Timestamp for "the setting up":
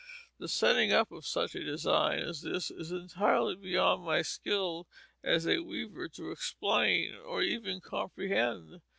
0.39-1.11